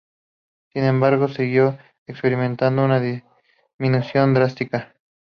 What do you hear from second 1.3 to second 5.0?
siguió experimentado una disminución drástica.